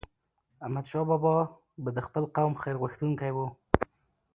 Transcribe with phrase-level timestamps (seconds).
[0.63, 1.35] احمدشاه بابا
[1.83, 3.37] به د خپل قوم خیرغوښتونکی و.